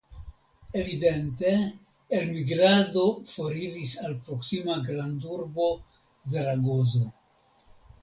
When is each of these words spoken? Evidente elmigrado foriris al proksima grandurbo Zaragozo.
Evidente 0.79 1.51
elmigrado 2.19 3.05
foriris 3.35 3.95
al 4.09 4.19
proksima 4.25 4.81
grandurbo 4.91 5.71
Zaragozo. 6.35 7.09